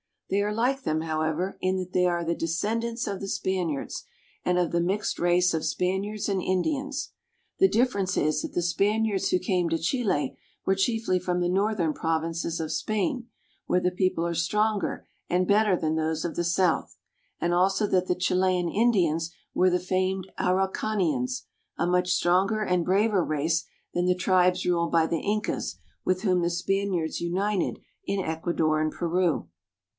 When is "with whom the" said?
26.05-26.49